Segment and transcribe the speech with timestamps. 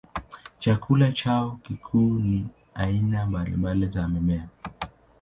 [0.59, 4.47] Chakula chao kikuu ni aina mbalimbali za mimea.